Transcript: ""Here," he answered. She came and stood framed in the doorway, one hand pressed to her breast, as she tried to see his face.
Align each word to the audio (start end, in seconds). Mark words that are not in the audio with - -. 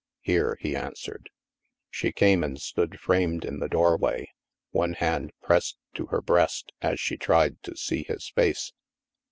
""Here," 0.21 0.57
he 0.59 0.75
answered. 0.75 1.29
She 1.91 2.11
came 2.11 2.43
and 2.43 2.59
stood 2.59 2.99
framed 2.99 3.45
in 3.45 3.59
the 3.59 3.69
doorway, 3.69 4.29
one 4.71 4.93
hand 4.93 5.31
pressed 5.43 5.77
to 5.93 6.07
her 6.07 6.23
breast, 6.23 6.71
as 6.81 6.99
she 6.99 7.17
tried 7.17 7.61
to 7.61 7.77
see 7.77 8.05
his 8.07 8.27
face. 8.29 8.73